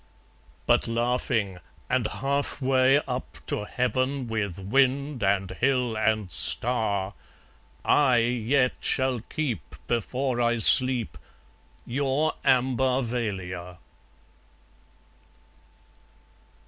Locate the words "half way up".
2.07-3.37